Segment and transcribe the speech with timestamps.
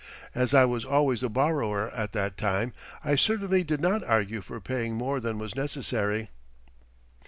[0.33, 4.59] As I was always the borrower at that time, I certainly did not argue for
[4.59, 6.29] paying more than was necessary.